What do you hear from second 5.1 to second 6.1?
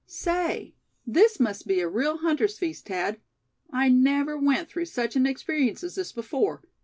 an experience as